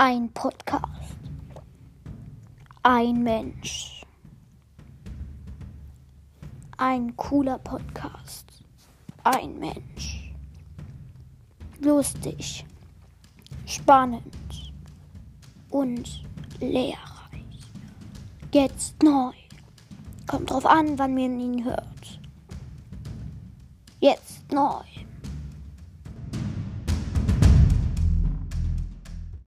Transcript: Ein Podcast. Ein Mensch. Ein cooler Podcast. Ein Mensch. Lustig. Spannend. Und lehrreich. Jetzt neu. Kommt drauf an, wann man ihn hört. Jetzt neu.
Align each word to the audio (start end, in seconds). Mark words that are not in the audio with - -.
Ein 0.00 0.32
Podcast. 0.32 1.16
Ein 2.84 3.20
Mensch. 3.24 4.04
Ein 6.76 7.16
cooler 7.16 7.58
Podcast. 7.58 8.62
Ein 9.24 9.58
Mensch. 9.58 10.32
Lustig. 11.80 12.64
Spannend. 13.66 14.72
Und 15.70 16.22
lehrreich. 16.60 17.58
Jetzt 18.52 19.02
neu. 19.02 19.32
Kommt 20.28 20.52
drauf 20.52 20.64
an, 20.64 20.96
wann 20.96 21.14
man 21.14 21.40
ihn 21.40 21.64
hört. 21.64 22.20
Jetzt 23.98 24.52
neu. 24.52 24.84